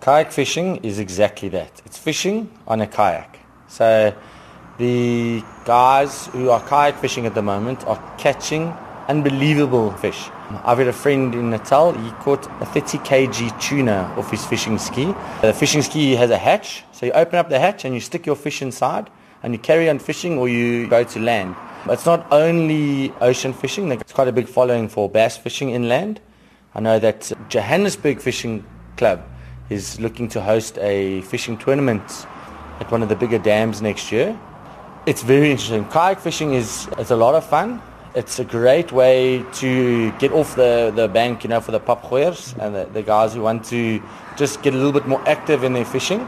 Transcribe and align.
Kayak 0.00 0.30
fishing 0.30 0.76
is 0.84 0.98
exactly 0.98 1.48
that. 1.48 1.82
It's 1.84 1.98
fishing 1.98 2.50
on 2.66 2.80
a 2.80 2.86
kayak. 2.86 3.38
So 3.66 4.14
the 4.78 5.42
guys 5.64 6.26
who 6.28 6.50
are 6.50 6.60
kayak 6.60 6.98
fishing 7.00 7.26
at 7.26 7.34
the 7.34 7.42
moment 7.42 7.84
are 7.86 8.00
catching 8.16 8.72
unbelievable 9.08 9.90
fish. 9.92 10.30
I've 10.64 10.78
got 10.78 10.86
a 10.86 10.92
friend 10.92 11.34
in 11.34 11.50
Natal, 11.50 11.92
he 11.92 12.10
caught 12.22 12.46
a 12.62 12.66
30 12.66 12.98
kg 12.98 13.60
tuna 13.60 14.14
off 14.16 14.30
his 14.30 14.44
fishing 14.46 14.78
ski. 14.78 15.14
The 15.42 15.52
fishing 15.52 15.82
ski 15.82 16.14
has 16.14 16.30
a 16.30 16.38
hatch, 16.38 16.84
so 16.92 17.06
you 17.06 17.12
open 17.12 17.38
up 17.38 17.48
the 17.48 17.58
hatch 17.58 17.84
and 17.84 17.94
you 17.94 18.00
stick 18.00 18.24
your 18.24 18.36
fish 18.36 18.62
inside 18.62 19.10
and 19.42 19.52
you 19.52 19.58
carry 19.58 19.88
on 19.90 19.98
fishing 19.98 20.38
or 20.38 20.48
you 20.48 20.86
go 20.88 21.04
to 21.04 21.18
land. 21.18 21.56
It's 21.88 22.06
not 22.06 22.26
only 22.30 23.12
ocean 23.20 23.52
fishing, 23.52 23.88
there's 23.88 24.12
quite 24.12 24.28
a 24.28 24.32
big 24.32 24.46
following 24.46 24.88
for 24.88 25.08
bass 25.08 25.36
fishing 25.36 25.70
inland. 25.70 26.20
I 26.74 26.80
know 26.80 26.98
that 26.98 27.32
Johannesburg 27.48 28.20
Fishing 28.20 28.64
Club 28.96 29.22
is 29.70 30.00
looking 30.00 30.28
to 30.28 30.40
host 30.40 30.78
a 30.78 31.20
fishing 31.22 31.56
tournament 31.58 32.26
at 32.80 32.90
one 32.90 33.02
of 33.02 33.08
the 33.08 33.16
bigger 33.16 33.38
dams 33.38 33.82
next 33.82 34.10
year. 34.12 34.38
It's 35.06 35.22
very 35.22 35.50
interesting. 35.50 35.84
Kayak 35.86 36.20
fishing 36.20 36.54
is 36.54 36.88
it's 36.98 37.10
a 37.10 37.16
lot 37.16 37.34
of 37.34 37.44
fun. 37.44 37.80
It's 38.14 38.38
a 38.38 38.44
great 38.44 38.90
way 38.92 39.44
to 39.54 40.10
get 40.18 40.32
off 40.32 40.56
the, 40.56 40.92
the 40.94 41.08
bank, 41.08 41.44
you 41.44 41.50
know, 41.50 41.60
for 41.60 41.72
the 41.72 41.80
papgooiers 41.80 42.56
and 42.58 42.74
the, 42.74 42.84
the 42.92 43.02
guys 43.02 43.34
who 43.34 43.42
want 43.42 43.64
to 43.66 44.02
just 44.36 44.62
get 44.62 44.74
a 44.74 44.76
little 44.76 44.92
bit 44.92 45.06
more 45.06 45.22
active 45.28 45.62
in 45.64 45.72
their 45.72 45.84
fishing. 45.84 46.20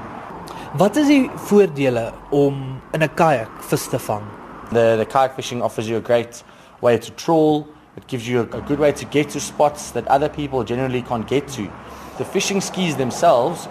Wat 0.79 0.97
is 0.97 1.09
die 1.09 1.29
voordele 1.49 2.13
om 2.31 2.81
in 2.95 3.03
'n 3.03 3.09
kajak 3.09 3.51
vis 3.63 3.89
te 3.89 3.99
vang? 3.99 4.23
The, 4.71 4.97
the 4.97 5.07
kayak 5.07 5.35
fishing 5.35 5.63
offers 5.63 5.89
you 5.89 5.97
a 5.97 6.01
great 6.01 6.45
way 6.81 6.97
to 6.99 7.11
trawl. 7.13 7.67
It 8.01 8.07
gives 8.09 8.27
you 8.27 8.41
a, 8.41 8.59
a 8.59 8.63
good 8.63 8.79
way 8.79 8.93
to 8.93 9.05
get 9.05 9.29
to 9.31 9.41
spots 9.41 9.91
that 9.93 10.07
other 10.09 10.29
people 10.29 10.65
generally 10.65 11.03
can't 11.03 11.29
get 11.29 11.49
to. 11.49 11.71
The 12.17 12.25
fishing 12.25 12.61
skis 12.61 12.97
themselves 12.97 13.69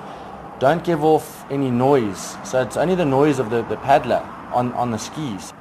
don't 0.59 0.83
give 0.83 1.03
off 1.03 1.45
any 1.51 1.71
noise. 1.71 2.37
So 2.43 2.61
it's 2.61 2.77
only 2.77 2.95
the 2.95 3.05
noise 3.05 3.39
of 3.39 3.49
the, 3.49 3.63
the 3.63 3.77
paddler 3.77 4.23
on, 4.54 4.71
on 4.73 4.91
the 4.91 4.99
skis. 4.99 5.54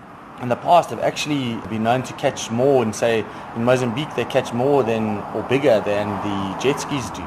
In 0.42 0.48
the 0.48 0.56
past, 0.56 0.90
they've 0.90 0.98
actually 1.00 1.56
been 1.68 1.82
known 1.82 2.02
to 2.04 2.12
catch 2.14 2.50
more 2.50 2.82
and 2.82 2.94
say 2.94 3.24
in 3.56 3.64
Mozambique 3.64 4.14
they 4.16 4.24
catch 4.24 4.52
more 4.52 4.82
than 4.82 5.18
or 5.34 5.42
bigger 5.48 5.80
than 5.80 6.08
the 6.22 6.58
jet 6.60 6.78
skis 6.80 7.10
do. 7.10 7.24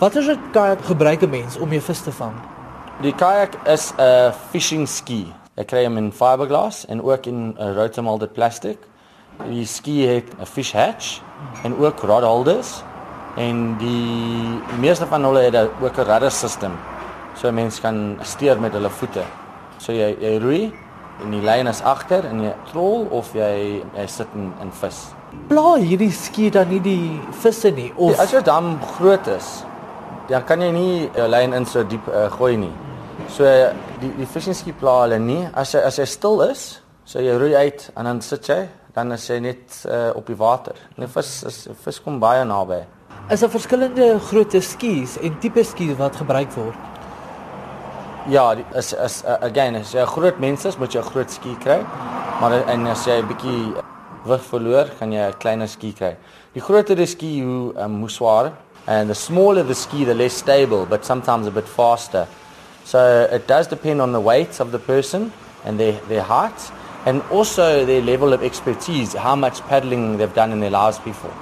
Wat 0.00 0.16
is 0.16 0.28
'n 0.28 0.38
kajak 0.52 0.82
gebruik 0.82 1.22
'n 1.22 1.30
mens 1.30 1.56
om 1.56 1.70
jou 1.70 1.80
vis 1.80 2.00
te 2.02 2.12
vang? 2.12 2.34
Die 3.02 3.12
kayak 3.12 3.54
is 3.66 3.92
'n 3.98 4.32
fishing 4.50 4.86
ski. 4.88 5.32
Jy 5.56 5.64
kry 5.64 5.84
hom 5.84 5.96
in 5.96 6.12
fiberglass 6.12 6.86
en 6.86 7.02
ook 7.02 7.26
in 7.26 7.56
uh, 7.58 7.66
'n 7.66 7.74
rotomolded 7.74 8.32
plastic. 8.32 8.78
Die 9.48 9.66
ski 9.66 10.06
het 10.06 10.28
'n 10.38 10.46
fish 10.46 10.72
hatch 10.72 11.20
en 11.64 11.76
ook 11.78 12.00
rod 12.00 12.22
holders 12.22 12.82
en 13.36 13.76
die 13.78 14.60
meeste 14.80 15.06
van 15.06 15.24
hulle 15.24 15.40
het 15.40 15.56
ook 15.80 15.96
'n 15.98 16.04
rudder 16.04 16.30
system. 16.30 16.72
So 17.34 17.52
mense 17.52 17.80
kan 17.80 18.18
stuur 18.22 18.60
met 18.60 18.72
hulle 18.72 18.90
voete. 18.90 19.22
So 19.78 19.92
jy 19.92 20.16
jy 20.20 20.38
roei 20.38 20.72
en 21.22 21.30
die 21.30 21.40
lyn 21.40 21.66
is 21.66 21.82
agter 21.82 22.24
en 22.24 22.42
jy 22.42 22.52
trol 22.70 23.06
of 23.10 23.32
jy 23.34 23.82
jy 23.96 24.06
sit 24.06 24.26
in 24.34 24.52
in 24.60 24.72
vis. 24.72 25.14
Pla 25.48 25.76
hierdie 25.76 26.12
ski 26.12 26.50
dan 26.50 26.68
nie 26.68 26.80
die 26.80 27.20
visse 27.30 27.70
nie 27.70 27.92
of 27.96 28.20
As 28.20 28.30
jou 28.30 28.42
dam 28.42 28.78
groot 28.96 29.26
is, 29.26 29.64
dan 30.28 30.44
kan 30.44 30.60
jy 30.60 30.70
nie 30.70 31.10
jou 31.16 31.28
lyn 31.28 31.52
in 31.52 31.66
so 31.66 31.82
diep 31.82 32.08
uh, 32.08 32.30
gooi 32.30 32.56
nie. 32.56 32.72
So 33.28 33.44
die 34.00 34.12
die 34.18 34.26
fishing 34.26 34.56
ski 34.56 34.72
pla 34.72 35.02
hulle 35.02 35.18
nie. 35.18 35.48
As 35.54 35.74
jy 35.74 35.80
as 35.80 35.98
jy 35.98 36.04
stil 36.04 36.42
is, 36.42 36.82
so 37.04 37.18
jy 37.18 37.36
roei 37.38 37.54
uit 37.54 37.90
en 37.96 38.04
dan 38.04 38.20
sit 38.20 38.48
jy, 38.48 38.68
dan 38.94 39.12
is 39.12 39.26
jy 39.28 39.38
net 39.40 39.84
uh, 39.88 40.10
op 40.14 40.26
die 40.26 40.36
water. 40.36 40.76
En 40.96 41.06
die 41.06 41.10
vis 41.14 41.30
is 41.48 41.68
vis 41.84 42.00
kom 42.02 42.18
baie 42.20 42.44
naby. 42.44 42.82
is 43.30 43.40
daar 43.40 43.50
verskillende 43.50 44.18
grootte 44.20 44.60
skies 44.60 45.14
en 45.22 45.38
tipe 45.40 45.62
skies 45.64 45.96
wat 45.96 46.16
gebruik 46.16 46.50
word? 46.52 46.76
Ja, 48.28 48.54
die, 48.54 48.64
is 48.76 48.92
is 48.92 49.22
uh, 49.24 49.38
again 49.40 49.78
as 49.78 49.94
jy 49.94 50.04
groot 50.06 50.38
mens 50.38 50.64
is, 50.64 50.76
moet 50.78 50.92
jy 50.92 51.00
'n 51.00 51.10
groot 51.10 51.30
ski 51.30 51.56
kry. 51.62 51.80
Maar 52.40 52.68
en 52.68 52.86
as 52.86 53.06
jy 53.06 53.22
'n 53.22 53.26
bietjie 53.26 53.72
wig 54.26 54.42
verloor, 54.50 54.86
gaan 54.98 55.12
jy 55.12 55.28
'n 55.28 55.38
kleiner 55.38 55.68
ski 55.68 55.92
kry. 55.92 56.16
Die 56.52 56.60
groter 56.60 56.96
die 56.96 57.06
ski, 57.06 57.42
hoe 57.42 57.72
um, 57.76 58.00
hoe 58.00 58.10
swaar 58.10 58.52
and 58.86 59.08
the 59.08 59.14
smaller 59.14 59.62
the 59.62 59.74
ski, 59.74 60.04
the 60.04 60.14
less 60.14 60.34
stable, 60.34 60.84
but 60.86 61.04
sometimes 61.04 61.46
a 61.46 61.50
bit 61.50 61.68
faster. 61.68 62.26
So 62.84 63.28
it 63.30 63.46
does 63.46 63.68
depend 63.68 64.00
on 64.00 64.12
the 64.12 64.20
weight 64.20 64.60
of 64.60 64.72
the 64.72 64.78
person 64.78 65.32
and 65.64 65.78
their 65.78 66.00
their 66.08 66.22
height 66.22 66.72
and 67.06 67.22
also 67.30 67.84
their 67.84 68.00
level 68.00 68.32
of 68.32 68.42
expertise, 68.42 69.12
how 69.14 69.36
much 69.36 69.60
paddling 69.62 70.18
they've 70.18 70.34
done 70.34 70.52
in 70.52 70.60
their 70.60 70.70
lives 70.70 70.98
before. 70.98 71.34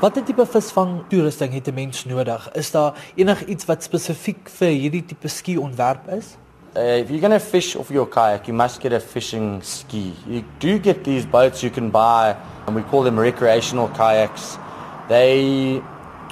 Watter 0.00 0.22
tipe 0.24 0.46
visvang 0.48 1.04
toerusting 1.10 1.52
het 1.52 1.68
'n 1.68 1.74
mens 1.74 2.04
nodig? 2.04 2.48
Is 2.54 2.70
daar 2.70 2.94
enigiets 3.16 3.66
wat 3.66 3.82
spesifiek 3.82 4.48
vir 4.48 4.68
hierdie 4.68 5.04
tipe 5.06 5.28
ski 5.28 5.58
ontwerp 5.58 6.08
is? 6.08 6.36
Uh, 6.76 7.02
if 7.02 7.10
you're 7.10 7.20
going 7.20 7.32
to 7.32 7.38
fish 7.38 7.76
off 7.76 7.90
your 7.90 8.06
kayak, 8.06 8.46
you 8.46 8.54
must 8.54 8.80
get 8.80 8.92
a 8.92 9.00
fishing 9.00 9.60
ski. 9.62 10.14
You 10.26 10.42
do 10.60 10.78
get 10.78 11.04
these 11.04 11.26
boats 11.26 11.62
you 11.62 11.70
can 11.70 11.90
buy, 11.90 12.36
and 12.66 12.76
we 12.76 12.82
call 12.82 13.02
them 13.02 13.18
recreational 13.18 13.88
kayaks. 13.88 14.56
They 15.08 15.82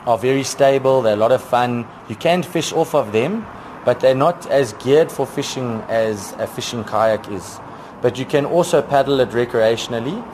are 0.06 0.16
very 0.16 0.44
stable, 0.44 1.02
they're 1.02 1.14
a 1.14 1.16
lot 1.16 1.32
of 1.32 1.42
fun. 1.42 1.84
You 2.08 2.16
can 2.16 2.42
fish 2.42 2.72
off 2.72 2.94
of 2.94 3.12
them, 3.12 3.44
but 3.84 4.00
they're 4.00 4.14
not 4.14 4.46
as 4.50 4.72
geared 4.74 5.10
for 5.10 5.26
fishing 5.26 5.82
as 5.88 6.32
a 6.38 6.46
fishing 6.46 6.84
kayak 6.84 7.28
is. 7.30 7.60
But 8.00 8.18
you 8.18 8.24
can 8.24 8.44
also 8.44 8.80
paddle 8.82 9.20
it 9.20 9.30
recreationally. 9.30 10.24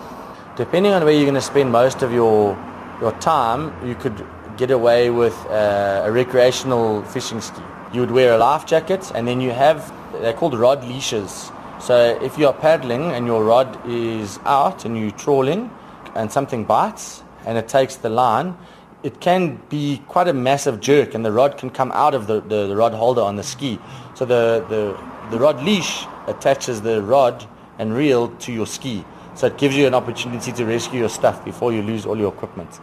Depending 0.57 0.93
on 0.93 1.05
where 1.05 1.13
you're 1.13 1.25
going 1.25 1.35
to 1.35 1.41
spend 1.41 1.73
most 1.73 2.03
of 2.03 2.13
your, 2.13 2.57
your 3.01 3.13
time, 3.21 3.73
you 3.87 3.95
could 3.95 4.25
get 4.57 4.71
away 4.71 5.11
with 5.11 5.35
uh, 5.47 6.03
a 6.05 6.13
recreational 6.13 7.03
fishing 7.03 7.41
ski. 7.41 7.61
You 7.93 8.01
would 8.01 8.11
wear 8.11 8.35
a 8.35 8.39
life 8.39 8.67
jacket 8.67 9.11
and 9.15 9.27
then 9.27 9.41
you 9.41 9.51
have, 9.51 9.93
they're 10.13 10.33
called 10.33 10.59
rod 10.59 10.85
leashes. 10.85 11.51
So 11.81 12.19
if 12.23 12.39
you 12.39 12.47
are 12.47 12.53
paddling 12.53 13.13
and 13.13 13.27
your 13.27 13.45
rod 13.45 13.79
is 13.89 14.39
out 14.45 14.85
and 14.85 14.99
you're 14.99 15.11
trawling 15.13 15.71
and 16.15 16.31
something 16.31 16.65
bites 16.65 17.23
and 17.47 17.59
it 17.59 17.69
takes 17.69 17.97
the 17.97 18.11
line, 18.11 18.57
it 19.03 19.21
can 19.21 19.61
be 19.69 20.03
quite 20.09 20.29
a 20.29 20.33
massive 20.33 20.81
jerk 20.81 21.15
and 21.15 21.25
the 21.25 21.33
rod 21.33 21.59
can 21.59 21.71
come 21.71 21.93
out 21.93 22.15
of 22.15 22.27
the, 22.27 22.41
the, 22.41 22.67
the 22.69 22.77
rod 22.77 22.95
holder 22.95 23.21
on 23.21 23.37
the 23.37 23.43
ski. 23.43 23.79
So 24.15 24.25
the, 24.25 24.65
the, 24.69 24.99
the 25.31 25.39
rod 25.39 25.63
leash 25.63 26.07
attaches 26.27 26.81
the 26.83 27.03
rod 27.03 27.47
and 27.79 27.95
reel 27.95 28.29
to 28.37 28.53
your 28.53 28.67
ski. 28.67 29.05
So 29.35 29.47
it 29.49 29.59
gives 29.59 29.77
you 29.77 29.87
an 29.87 29.95
opportunity 29.95 30.53
to 30.53 30.65
rescue 30.65 31.01
your 31.01 31.09
stuff 31.09 31.45
before 31.45 31.73
you 31.73 31.83
lose 31.83 32.07
all 32.07 32.17
your 32.17 32.33
equipment. 32.33 32.81